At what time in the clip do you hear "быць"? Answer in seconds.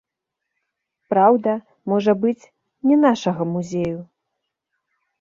2.25-2.49